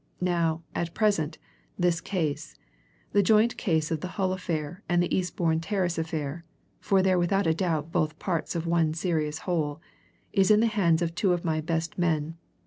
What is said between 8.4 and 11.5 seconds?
of one serious whole is in the hands of two of